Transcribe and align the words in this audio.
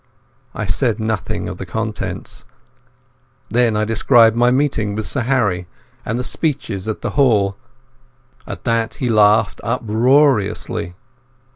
I 0.55 0.65
said 0.65 0.99
nothing 0.99 1.47
of 1.47 1.59
the 1.59 1.65
contents. 1.67 2.43
Then 3.51 3.77
I 3.77 3.85
described 3.85 4.35
my 4.35 4.49
meeting 4.49 4.95
with 4.95 5.05
Sir 5.05 5.21
Harry, 5.21 5.67
and 6.03 6.17
the 6.17 6.23
speeches 6.23 6.87
at 6.87 7.01
the 7.01 7.11
hall. 7.11 7.55
At 8.47 8.63
that 8.63 8.95
he 8.95 9.09
laughed 9.11 9.61
uproariously. 9.63 10.95